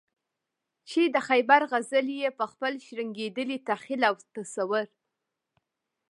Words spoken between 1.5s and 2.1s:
غزل